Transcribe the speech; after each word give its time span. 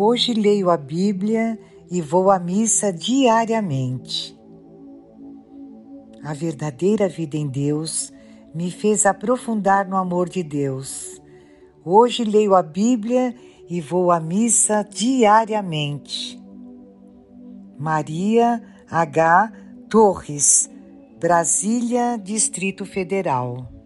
Hoje 0.00 0.32
leio 0.32 0.70
a 0.70 0.76
Bíblia 0.76 1.58
e 1.90 2.00
vou 2.00 2.30
à 2.30 2.38
missa 2.38 2.92
diariamente. 2.92 4.38
A 6.22 6.32
verdadeira 6.32 7.08
vida 7.08 7.36
em 7.36 7.48
Deus 7.48 8.12
me 8.54 8.70
fez 8.70 9.04
aprofundar 9.04 9.88
no 9.88 9.96
amor 9.96 10.28
de 10.28 10.44
Deus. 10.44 11.20
Hoje 11.84 12.22
leio 12.22 12.54
a 12.54 12.62
Bíblia 12.62 13.34
e 13.68 13.80
vou 13.80 14.12
à 14.12 14.20
missa 14.20 14.84
diariamente. 14.88 16.40
Maria 17.76 18.62
H. 18.88 19.52
Torres, 19.90 20.70
Brasília, 21.18 22.16
Distrito 22.16 22.86
Federal. 22.86 23.77